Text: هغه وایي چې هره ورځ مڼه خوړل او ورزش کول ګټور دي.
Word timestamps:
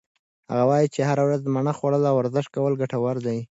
هغه 0.51 0.63
وایي 0.69 0.87
چې 0.95 1.01
هره 1.09 1.23
ورځ 1.27 1.41
مڼه 1.55 1.73
خوړل 1.77 2.03
او 2.09 2.15
ورزش 2.19 2.45
کول 2.55 2.73
ګټور 2.81 3.15
دي. 3.25 3.39